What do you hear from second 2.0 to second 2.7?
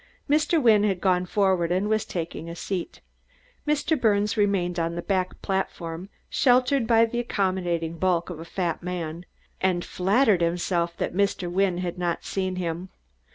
taking a